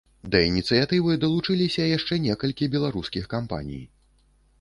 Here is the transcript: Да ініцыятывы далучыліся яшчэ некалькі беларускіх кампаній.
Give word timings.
Да 0.35 0.39
ініцыятывы 0.51 1.17
далучыліся 1.23 1.83
яшчэ 1.97 2.17
некалькі 2.23 2.71
беларускіх 2.77 3.29
кампаній. 3.35 3.83